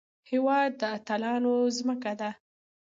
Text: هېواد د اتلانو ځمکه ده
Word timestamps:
هېواد 0.29 0.71
د 0.81 0.83
اتلانو 0.97 1.53
ځمکه 1.77 2.13
ده 2.19 2.29